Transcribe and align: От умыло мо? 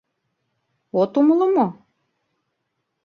От 1.01 1.11
умыло 1.19 1.45
мо? 1.55 1.67